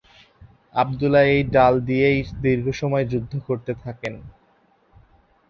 আবদুল্লাহ 0.75 1.25
এই 1.27 1.41
ডাল 1.53 1.73
দিয়েই 1.87 2.19
দীর্ঘসময় 2.43 3.05
যুদ্ধ 3.11 3.33
করতে 3.47 3.71
থাকেন। 3.83 4.13